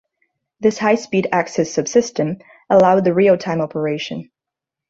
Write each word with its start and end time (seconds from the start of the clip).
This 0.59 0.79
high-speed 0.79 1.27
access 1.31 1.69
subsystem 1.69 2.41
allowed 2.71 3.03
the 3.05 3.13
real-time 3.13 3.61
operation. 3.61 4.31